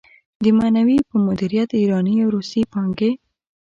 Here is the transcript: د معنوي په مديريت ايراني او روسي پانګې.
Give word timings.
د 0.43 0.45
معنوي 0.57 0.97
په 1.09 1.15
مديريت 1.25 1.69
ايراني 1.79 2.13
او 2.23 2.29
روسي 2.35 2.61
پانګې. 2.71 3.11